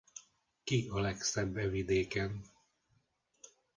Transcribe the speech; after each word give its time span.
Ki 0.63 0.87
a 0.91 0.99
legszebb 0.99 1.57
e 1.57 1.67
vidéken? 1.67 2.41